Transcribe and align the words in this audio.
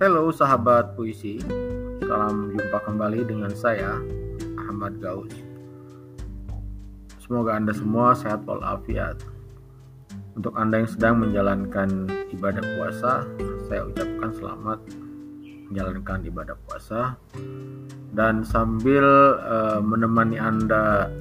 Halo 0.00 0.32
sahabat 0.32 0.96
puisi, 0.96 1.36
salam 2.00 2.56
jumpa 2.56 2.88
kembali 2.88 3.20
dengan 3.20 3.52
saya 3.52 4.00
Ahmad 4.56 4.96
Gaus. 4.96 5.28
Semoga 7.20 7.60
Anda 7.60 7.76
semua 7.76 8.16
sehat 8.16 8.48
walafiat. 8.48 9.20
Untuk 10.32 10.56
Anda 10.56 10.80
yang 10.80 10.88
sedang 10.88 11.20
menjalankan 11.20 12.08
ibadah 12.32 12.64
puasa, 12.64 13.28
saya 13.68 13.92
ucapkan 13.92 14.32
selamat 14.40 14.80
menjalankan 15.68 16.24
ibadah 16.32 16.56
puasa 16.64 17.20
dan 18.16 18.40
sambil 18.40 19.04
uh, 19.36 19.84
menemani 19.84 20.40
Anda 20.40 21.12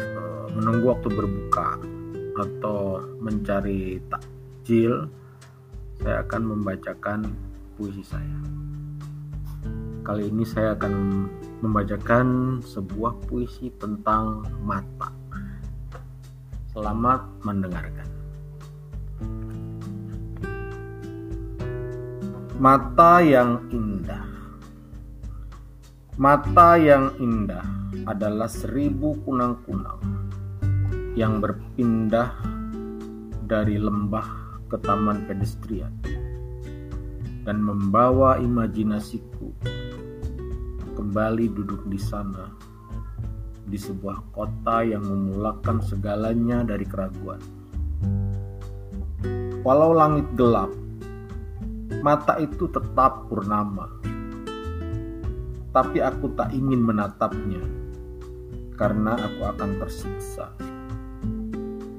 uh, 0.00 0.48
menunggu 0.56 0.96
waktu 0.96 1.12
berbuka 1.12 1.76
atau 2.40 3.04
mencari 3.20 4.00
takjil, 4.08 5.12
saya 6.00 6.24
akan 6.24 6.56
membacakan 6.56 7.51
puisi 7.76 8.04
saya. 8.04 8.38
Kali 10.02 10.28
ini 10.28 10.42
saya 10.42 10.74
akan 10.74 10.94
membacakan 11.62 12.58
sebuah 12.66 13.22
puisi 13.30 13.70
tentang 13.78 14.42
mata. 14.66 15.14
Selamat 16.74 17.22
mendengarkan. 17.46 18.08
Mata 22.58 23.22
yang 23.22 23.62
indah. 23.70 24.26
Mata 26.18 26.76
yang 26.76 27.14
indah 27.22 27.64
adalah 28.06 28.50
seribu 28.50 29.16
kunang-kunang 29.22 30.02
yang 31.14 31.38
berpindah 31.38 32.32
dari 33.46 33.76
lembah 33.76 34.26
ke 34.66 34.80
taman 34.80 35.28
pedestrian 35.28 35.92
dan 37.42 37.58
membawa 37.58 38.38
imajinasiku 38.38 39.50
kembali 40.94 41.50
duduk 41.50 41.82
di 41.90 41.98
sana 41.98 42.46
di 43.66 43.78
sebuah 43.78 44.34
kota 44.34 44.86
yang 44.86 45.02
memulakan 45.02 45.82
segalanya 45.82 46.66
dari 46.66 46.86
keraguan. 46.86 47.40
Walau 49.62 49.94
langit 49.94 50.26
gelap, 50.34 50.70
mata 52.02 52.38
itu 52.42 52.66
tetap 52.66 53.30
purnama. 53.30 53.86
Tapi 55.72 56.04
aku 56.04 56.34
tak 56.36 56.52
ingin 56.52 56.82
menatapnya 56.84 57.62
karena 58.74 59.14
aku 59.14 59.42
akan 59.46 59.70
tersiksa. 59.78 60.52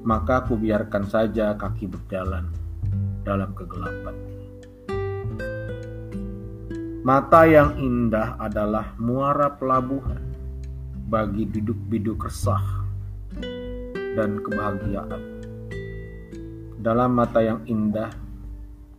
Maka 0.03 0.43
aku 0.43 0.59
biarkan 0.59 1.07
saja 1.07 1.55
kaki 1.55 1.87
berjalan 1.87 2.51
dalam 3.23 3.55
kegelapan. 3.55 4.32
Mata 7.03 7.43
yang 7.43 7.75
indah 7.83 8.39
adalah 8.39 8.95
muara 8.95 9.51
pelabuhan 9.51 10.23
bagi 11.11 11.43
biduk-biduk 11.43 12.15
resah 12.31 12.63
dan 14.15 14.39
kebahagiaan. 14.39 15.43
Dalam 16.79 17.11
mata 17.11 17.43
yang 17.43 17.59
indah, 17.67 18.07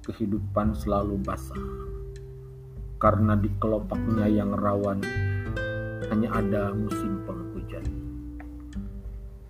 kehidupan 0.05 0.77
selalu 0.77 1.17
basah. 1.17 1.57
Karena 3.01 3.41
di 3.41 3.49
kelopaknya 3.57 4.29
yang 4.29 4.53
rawan 4.53 5.01
hanya 6.13 6.29
ada 6.37 6.77
musim 6.77 7.25
penghujan. 7.25 7.89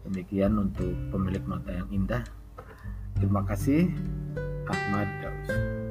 Demikian 0.06 0.62
untuk 0.62 0.94
pemilik 1.10 1.42
mata 1.50 1.74
yang 1.74 1.90
indah. 1.90 2.22
Terima 3.18 3.42
kasih, 3.42 3.90
Ahmad 4.70 5.10
Daus. 5.18 5.83